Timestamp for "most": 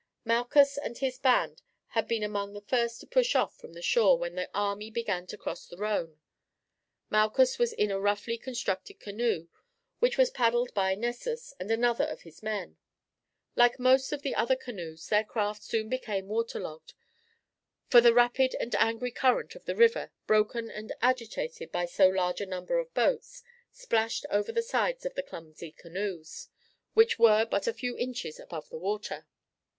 13.77-14.11